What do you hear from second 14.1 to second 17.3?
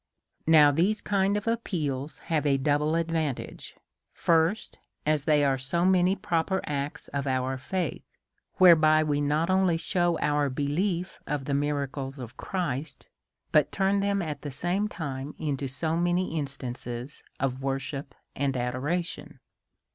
at the same time into so many instan ces